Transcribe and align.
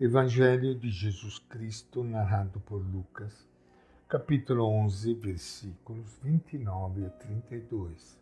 Evangelho 0.00 0.76
de 0.76 0.92
Jesus 0.92 1.40
Cristo, 1.40 2.04
narrado 2.04 2.60
por 2.60 2.76
Lucas, 2.76 3.44
capítulo 4.08 4.64
11, 4.64 5.12
versículos 5.14 6.16
29 6.22 7.04
a 7.04 7.10
32. 7.10 8.16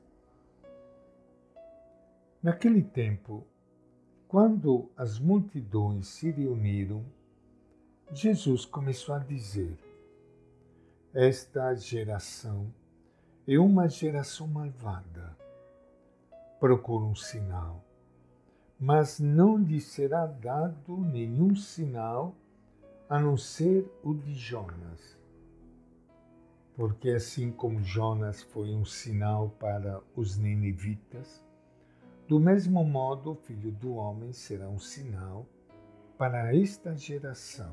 Naquele 2.43 2.83
tempo, 2.83 3.47
quando 4.27 4.91
as 4.97 5.19
multidões 5.19 6.09
se 6.09 6.31
reuniram, 6.31 7.05
Jesus 8.11 8.65
começou 8.65 9.15
a 9.15 9.19
dizer: 9.19 9.79
Esta 11.13 11.75
geração 11.75 12.73
é 13.47 13.59
uma 13.59 13.87
geração 13.87 14.49
malvada. 14.49 15.37
Procura 16.59 17.05
um 17.05 17.15
sinal 17.15 17.86
mas 18.79 19.19
não 19.19 19.57
lhe 19.57 19.81
será 19.81 20.27
dado 20.27 20.99
nenhum 20.99 21.57
sinal 21.57 22.35
a 23.09 23.19
não 23.19 23.37
ser 23.37 23.91
o 24.03 24.13
de 24.13 24.35
Jonas. 24.35 25.17
Porque 26.75 27.11
assim 27.11 27.51
como 27.51 27.83
Jonas 27.83 28.43
foi 28.43 28.75
um 28.75 28.85
sinal 28.85 29.49
para 29.59 30.03
os 30.15 30.37
ninivitas, 30.37 31.43
do 32.29 32.39
mesmo 32.39 32.85
modo 32.85 33.31
o 33.31 33.35
Filho 33.35 33.71
do 33.73 33.95
Homem 33.95 34.33
será 34.33 34.69
um 34.69 34.79
sinal 34.79 35.47
para 36.19 36.55
esta 36.55 36.95
geração. 36.95 37.73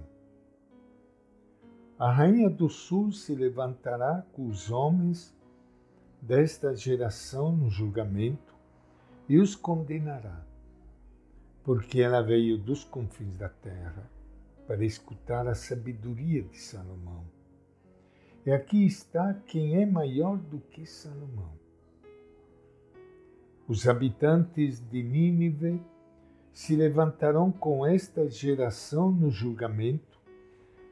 A 2.00 2.12
Rainha 2.12 2.50
do 2.50 2.70
Sul 2.70 3.12
se 3.12 3.36
levantará 3.36 4.26
com 4.32 4.48
os 4.48 4.72
homens 4.72 5.36
desta 6.22 6.74
geração 6.74 7.52
no 7.52 7.70
julgamento 7.70 8.56
e 9.28 9.38
os 9.38 9.56
condenará 9.56 10.53
porque 11.64 12.02
ela 12.02 12.22
veio 12.22 12.58
dos 12.58 12.84
confins 12.84 13.38
da 13.38 13.50
terra 13.50 14.10
para 14.68 14.84
escutar 14.84 15.48
a 15.48 15.56
sabedoria 15.56 16.44
de 16.44 16.58
Salomão. 16.58 17.26
E 18.46 18.52
aqui 18.52 18.86
está 18.86 19.34
quem 19.48 19.82
é 19.82 19.86
maior 19.86 20.38
do 20.38 20.60
que 20.60 20.86
Salomão. 20.86 21.54
Os 23.68 23.88
habitantes 23.88 24.82
de 24.90 25.02
Nínive 25.02 25.82
se 26.52 26.76
levantarão 26.76 27.52
com 27.52 27.86
esta 27.86 28.30
geração 28.30 29.10
no 29.10 29.32
julgamento 29.32 30.20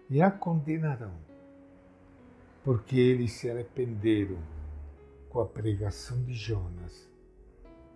e 0.09 0.21
a 0.21 0.31
condenarão, 0.31 1.13
porque 2.63 2.97
eles 2.97 3.33
se 3.33 3.49
arrependeram 3.49 4.39
com 5.29 5.41
a 5.41 5.45
pregação 5.45 6.23
de 6.23 6.33
Jonas. 6.33 7.09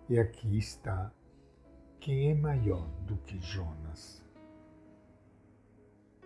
E 0.08 0.18
aqui 0.18 0.56
está 0.56 1.10
quem 2.06 2.30
é 2.30 2.34
maior 2.36 2.86
do 3.04 3.16
que 3.16 3.36
Jonas? 3.40 4.22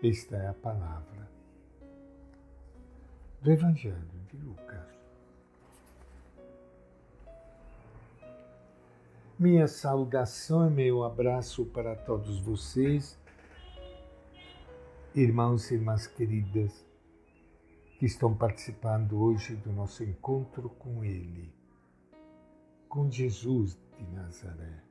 Esta 0.04 0.36
é 0.36 0.48
a 0.48 0.52
palavra 0.52 1.26
do 3.40 3.50
Evangelho 3.50 4.20
de 4.28 4.36
Lucas. 4.36 4.86
Minha 9.38 9.66
saudação 9.66 10.66
e 10.66 10.70
meu 10.70 11.02
abraço 11.02 11.64
para 11.64 11.96
todos 11.96 12.38
vocês, 12.40 13.18
irmãos 15.14 15.70
e 15.70 15.76
irmãs 15.76 16.06
queridas, 16.06 16.86
que 17.98 18.04
estão 18.04 18.36
participando 18.36 19.18
hoje 19.18 19.56
do 19.56 19.72
nosso 19.72 20.04
encontro 20.04 20.68
com 20.68 21.02
Ele, 21.02 21.50
com 22.86 23.10
Jesus 23.10 23.78
de 23.96 24.04
Nazaré 24.08 24.89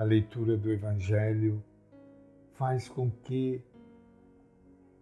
a 0.00 0.02
leitura 0.02 0.56
do 0.56 0.72
Evangelho 0.72 1.62
faz 2.54 2.88
com 2.88 3.10
que 3.10 3.62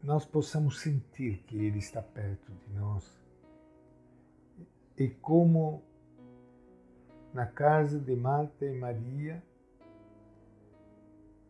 nós 0.02 0.24
possamos 0.24 0.80
sentir 0.80 1.38
que 1.44 1.56
Ele 1.56 1.78
está 1.78 2.02
perto 2.02 2.50
de 2.52 2.74
nós. 2.74 3.08
E 4.96 5.08
como 5.08 5.84
na 7.32 7.46
casa 7.46 8.00
de 8.00 8.16
Marta 8.16 8.66
e 8.66 8.76
Maria, 8.76 9.40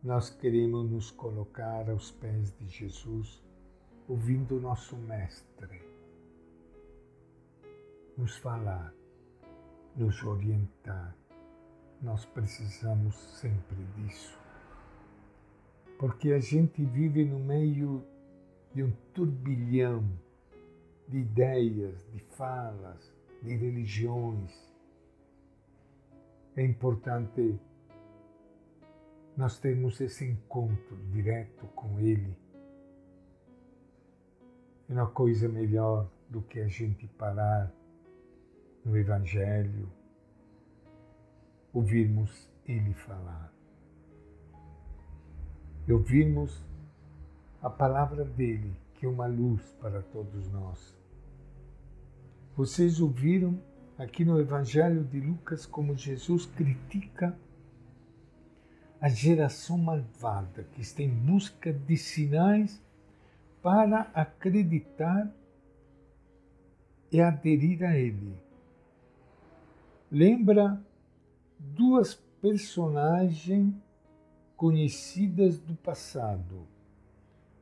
nós 0.04 0.28
queremos 0.28 0.90
nos 0.90 1.10
colocar 1.10 1.88
aos 1.88 2.10
pés 2.10 2.54
de 2.58 2.68
Jesus, 2.68 3.42
ouvindo 4.06 4.58
o 4.58 4.60
nosso 4.60 4.94
Mestre 4.94 5.80
nos 8.14 8.36
falar, 8.36 8.92
nos 9.96 10.22
orientar 10.22 11.16
nós 12.02 12.24
precisamos 12.24 13.14
sempre 13.40 13.84
disso. 13.96 14.38
Porque 15.98 16.32
a 16.32 16.38
gente 16.38 16.84
vive 16.84 17.24
no 17.24 17.38
meio 17.38 18.04
de 18.72 18.84
um 18.84 18.92
turbilhão 19.12 20.08
de 21.08 21.18
ideias, 21.18 22.06
de 22.12 22.20
falas, 22.36 23.12
de 23.42 23.56
religiões. 23.56 24.52
É 26.54 26.64
importante 26.64 27.58
nós 29.36 29.58
termos 29.58 30.00
esse 30.00 30.24
encontro 30.24 30.96
direto 31.12 31.66
com 31.68 31.98
Ele. 31.98 32.36
É 34.88 34.92
uma 34.92 35.08
coisa 35.08 35.48
melhor 35.48 36.08
do 36.28 36.42
que 36.42 36.60
a 36.60 36.68
gente 36.68 37.06
parar 37.06 37.72
no 38.84 38.96
Evangelho, 38.96 39.88
ouvirmos 41.72 42.48
Ele 42.66 42.92
falar. 42.94 43.52
E 45.86 45.92
ouvirmos 45.92 46.62
a 47.62 47.70
palavra 47.70 48.24
dele, 48.24 48.76
que 48.94 49.06
é 49.06 49.08
uma 49.08 49.26
luz 49.26 49.62
para 49.80 50.02
todos 50.02 50.50
nós. 50.50 50.96
Vocês 52.56 53.00
ouviram 53.00 53.60
aqui 53.96 54.24
no 54.24 54.40
Evangelho 54.40 55.04
de 55.04 55.20
Lucas 55.20 55.64
como 55.66 55.96
Jesus 55.96 56.46
critica 56.46 57.36
a 59.00 59.08
geração 59.08 59.78
malvada 59.78 60.64
que 60.72 60.80
está 60.80 61.02
em 61.02 61.08
busca 61.08 61.72
de 61.72 61.96
sinais 61.96 62.82
para 63.62 64.10
acreditar 64.14 65.32
e 67.10 67.20
aderir 67.20 67.84
a 67.84 67.96
Ele. 67.96 68.36
Lembra 70.10 70.82
duas 71.58 72.14
personagens 72.40 73.74
conhecidas 74.56 75.58
do 75.58 75.74
passado, 75.74 76.66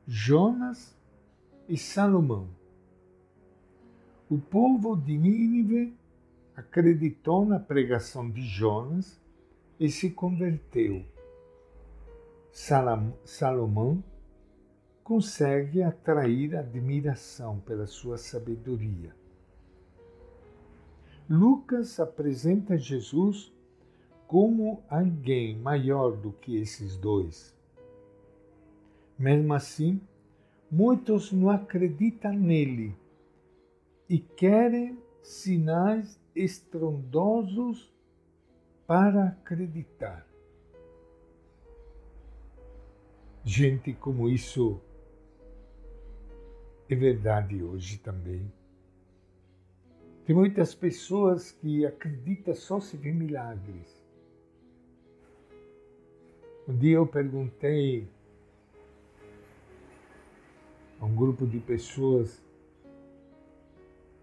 Jonas 0.06 0.96
e 1.68 1.76
Salomão. 1.76 2.48
O 4.28 4.38
povo 4.38 4.96
de 4.96 5.16
Nínive 5.16 5.96
acreditou 6.54 7.44
na 7.44 7.60
pregação 7.60 8.30
de 8.30 8.42
Jonas 8.42 9.20
e 9.78 9.90
se 9.90 10.10
converteu. 10.10 11.04
Salomão 13.24 14.02
consegue 15.04 15.82
atrair 15.82 16.56
admiração 16.56 17.60
pela 17.60 17.86
sua 17.86 18.16
sabedoria. 18.16 19.14
Lucas 21.28 22.00
apresenta 22.00 22.78
Jesus 22.78 23.52
como 24.26 24.82
alguém 24.88 25.56
maior 25.56 26.16
do 26.16 26.32
que 26.32 26.56
esses 26.56 26.96
dois. 26.96 27.56
Mesmo 29.18 29.54
assim, 29.54 30.00
muitos 30.70 31.32
não 31.32 31.48
acreditam 31.48 32.32
nele 32.32 32.94
e 34.08 34.18
querem 34.18 34.98
sinais 35.22 36.20
estrondosos 36.34 37.92
para 38.86 39.28
acreditar. 39.28 40.26
Gente 43.44 43.94
como 43.94 44.28
isso 44.28 44.80
é 46.88 46.94
verdade 46.94 47.62
hoje 47.62 47.98
também. 47.98 48.52
Tem 50.24 50.34
muitas 50.34 50.74
pessoas 50.74 51.52
que 51.52 51.86
acreditam 51.86 52.54
só 52.54 52.80
se 52.80 52.96
vê 52.96 53.12
milagres. 53.12 54.05
Um 56.68 56.76
dia 56.76 56.96
eu 56.96 57.06
perguntei 57.06 58.08
a 61.00 61.04
um 61.04 61.14
grupo 61.14 61.46
de 61.46 61.60
pessoas 61.60 62.42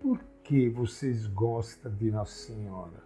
por 0.01 0.19
que 0.43 0.67
vocês 0.67 1.25
gostam 1.27 1.89
de 1.95 2.11
Nossa 2.11 2.33
Senhora? 2.33 3.01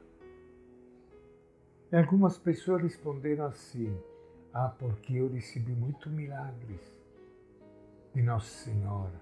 E 1.91 1.95
algumas 1.95 2.35
pessoas 2.39 2.81
responderam 2.81 3.45
assim: 3.45 3.95
Ah, 4.51 4.69
porque 4.69 5.13
eu 5.13 5.29
recebi 5.29 5.71
muitos 5.71 6.11
milagres 6.11 6.81
de 8.15 8.23
Nossa 8.23 8.49
Senhora. 8.49 9.21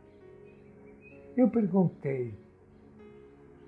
Eu 1.36 1.50
perguntei: 1.50 2.34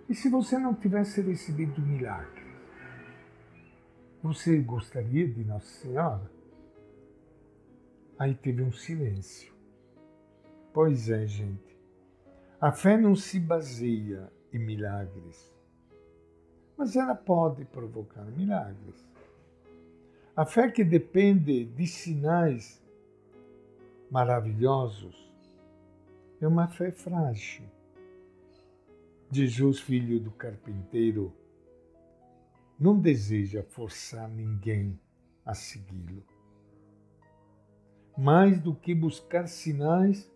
e 0.07 0.15
se 0.15 0.29
você 0.29 0.57
não 0.57 0.73
tivesse 0.73 1.19
recebido 1.19 1.81
milagres, 1.81 2.47
você 4.23 4.57
gostaria 4.59 5.27
de 5.27 5.43
Nossa 5.43 5.67
Senhora? 5.81 6.36
Aí 8.19 8.33
teve 8.33 8.63
um 8.63 8.71
silêncio. 8.71 9.53
Pois 10.73 11.09
é, 11.09 11.25
gente. 11.27 11.77
A 12.59 12.71
fé 12.71 12.97
não 12.97 13.15
se 13.15 13.39
baseia 13.39 14.31
em 14.51 14.57
milagres, 14.57 15.53
mas 16.75 16.95
ela 16.95 17.13
pode 17.13 17.65
provocar 17.65 18.25
milagres. 18.25 19.07
A 20.35 20.45
fé 20.45 20.71
que 20.71 20.83
depende 20.83 21.65
de 21.65 21.85
sinais 21.85 22.83
maravilhosos 24.09 25.31
é 26.41 26.47
uma 26.47 26.67
fé 26.67 26.91
frágil. 26.91 27.65
Jesus, 29.31 29.79
filho 29.79 30.19
do 30.19 30.31
carpinteiro, 30.31 31.33
não 32.79 32.99
deseja 32.99 33.61
forçar 33.63 34.29
ninguém 34.29 34.99
a 35.45 35.53
segui-lo. 35.53 36.36
Mais 38.17 38.59
do 38.59 38.73
que 38.73 38.95
buscar 38.95 39.47
sinais, 39.47 40.31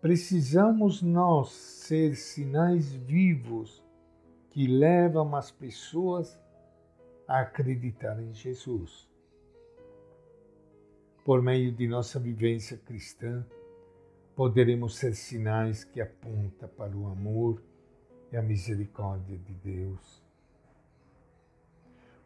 precisamos 0.00 1.02
nós 1.02 1.50
ser 1.50 2.16
sinais 2.16 2.94
vivos 2.94 3.84
que 4.50 4.66
levam 4.66 5.36
as 5.36 5.50
pessoas 5.50 6.40
a 7.28 7.40
acreditar 7.40 8.18
em 8.22 8.32
Jesus. 8.32 9.06
Por 11.24 11.42
meio 11.42 11.72
de 11.72 11.86
nossa 11.86 12.18
vivência 12.18 12.78
cristã, 12.78 13.44
poderemos 14.34 14.96
ser 14.96 15.14
sinais 15.14 15.84
que 15.84 16.00
apontam 16.00 16.68
para 16.68 16.96
o 16.96 17.08
amor 17.08 17.62
e 18.32 18.36
a 18.36 18.42
misericórdia 18.42 19.36
de 19.36 19.52
Deus. 19.54 20.22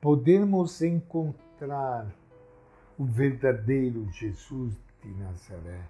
Podemos 0.01 0.81
encontrar 0.83 2.15
o 3.01 3.05
verdadeiro 3.07 4.07
Jesus 4.11 4.79
de 5.03 5.09
Nazaré. 5.15 5.89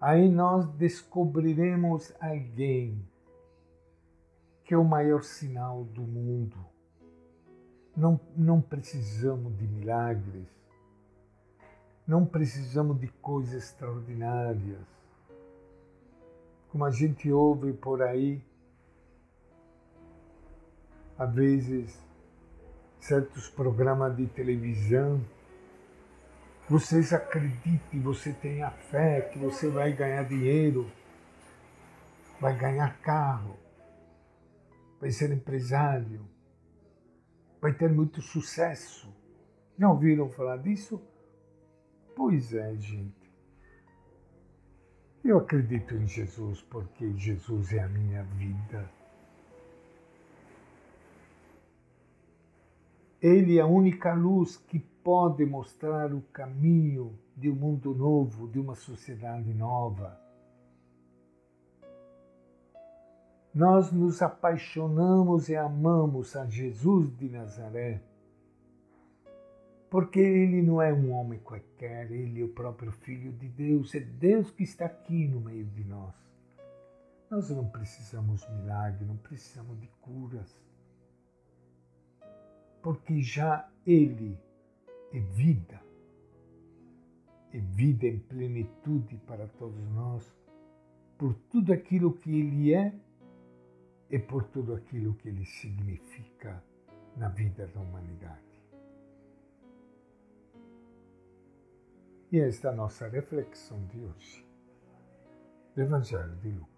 Aí 0.00 0.30
nós 0.30 0.68
descobriremos 0.74 2.14
alguém 2.20 3.04
que 4.62 4.72
é 4.72 4.78
o 4.78 4.84
maior 4.84 5.24
sinal 5.24 5.82
do 5.82 6.02
mundo. 6.02 6.56
Não, 7.96 8.20
não 8.36 8.60
precisamos 8.60 9.58
de 9.58 9.66
milagres, 9.66 10.46
não 12.06 12.24
precisamos 12.24 13.00
de 13.00 13.08
coisas 13.08 13.64
extraordinárias. 13.64 14.86
Como 16.70 16.84
a 16.84 16.92
gente 16.92 17.32
ouve 17.32 17.72
por 17.72 18.00
aí, 18.00 18.40
às 21.18 21.34
vezes, 21.34 22.07
certos 23.08 23.48
programas 23.48 24.14
de 24.14 24.26
televisão, 24.26 25.24
vocês 26.68 27.10
acreditem, 27.14 28.02
você 28.02 28.34
tenha 28.34 28.70
fé 28.70 29.22
que 29.22 29.38
você 29.38 29.70
vai 29.70 29.94
ganhar 29.94 30.24
dinheiro, 30.24 30.92
vai 32.38 32.54
ganhar 32.54 33.00
carro, 33.00 33.56
vai 35.00 35.10
ser 35.10 35.32
empresário, 35.32 36.28
vai 37.62 37.72
ter 37.72 37.88
muito 37.88 38.20
sucesso. 38.20 39.10
Já 39.78 39.88
ouviram 39.90 40.28
falar 40.28 40.58
disso? 40.58 41.00
Pois 42.14 42.52
é, 42.52 42.76
gente. 42.76 43.32
Eu 45.24 45.38
acredito 45.38 45.94
em 45.94 46.06
Jesus 46.06 46.60
porque 46.60 47.10
Jesus 47.16 47.72
é 47.72 47.80
a 47.80 47.88
minha 47.88 48.22
vida. 48.22 48.97
Ele 53.20 53.58
é 53.58 53.60
a 53.60 53.66
única 53.66 54.14
luz 54.14 54.56
que 54.56 54.78
pode 54.78 55.44
mostrar 55.44 56.14
o 56.14 56.20
caminho 56.32 57.18
de 57.36 57.50
um 57.50 57.54
mundo 57.54 57.92
novo, 57.92 58.46
de 58.46 58.60
uma 58.60 58.76
sociedade 58.76 59.52
nova. 59.52 60.20
Nós 63.52 63.90
nos 63.90 64.22
apaixonamos 64.22 65.48
e 65.48 65.56
amamos 65.56 66.36
a 66.36 66.46
Jesus 66.46 67.10
de 67.16 67.28
Nazaré, 67.28 68.00
porque 69.90 70.20
ele 70.20 70.62
não 70.62 70.80
é 70.80 70.92
um 70.92 71.10
homem 71.10 71.40
qualquer, 71.40 72.12
ele 72.12 72.40
é 72.40 72.44
o 72.44 72.48
próprio 72.48 72.92
Filho 72.92 73.32
de 73.32 73.48
Deus, 73.48 73.94
é 73.96 74.00
Deus 74.00 74.50
que 74.52 74.62
está 74.62 74.84
aqui 74.84 75.26
no 75.26 75.40
meio 75.40 75.64
de 75.64 75.82
nós. 75.82 76.14
Nós 77.28 77.50
não 77.50 77.68
precisamos 77.68 78.42
de 78.42 78.52
milagre, 78.52 79.04
não 79.04 79.16
precisamos 79.16 79.80
de 79.80 79.88
curas, 80.00 80.54
porque 82.82 83.20
já 83.22 83.68
Ele 83.86 84.38
é 85.12 85.20
vida, 85.20 85.80
é 87.52 87.58
vida 87.58 88.06
em 88.06 88.18
plenitude 88.18 89.16
para 89.26 89.46
todos 89.46 89.88
nós, 89.90 90.34
por 91.16 91.34
tudo 91.50 91.72
aquilo 91.72 92.12
que 92.12 92.30
Ele 92.30 92.74
é 92.74 92.92
e 94.10 94.18
por 94.18 94.44
tudo 94.44 94.74
aquilo 94.74 95.14
que 95.14 95.28
ele 95.28 95.44
significa 95.44 96.62
na 97.16 97.28
vida 97.28 97.66
da 97.66 97.80
humanidade. 97.80 98.42
E 102.30 102.38
esta 102.40 102.68
é 102.68 102.70
a 102.70 102.74
nossa 102.74 103.08
reflexão 103.08 103.84
de 103.86 104.00
hoje 104.00 104.46
do 105.74 105.82
Evangelho 105.82 106.36
de 106.36 106.50
Lucas. 106.50 106.77